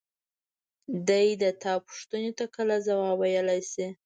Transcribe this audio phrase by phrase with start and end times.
[1.07, 3.87] دى د تا پوښتنو ته کله ځواب ويلاى شي.